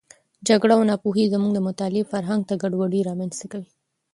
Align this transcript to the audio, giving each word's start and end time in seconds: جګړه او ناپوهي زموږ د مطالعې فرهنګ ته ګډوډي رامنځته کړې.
جګړه 0.47 0.73
او 0.77 0.81
ناپوهي 0.89 1.25
زموږ 1.33 1.51
د 1.53 1.59
مطالعې 1.67 2.09
فرهنګ 2.11 2.41
ته 2.49 2.53
ګډوډي 2.61 3.01
رامنځته 3.09 3.45
کړې. 3.51 3.67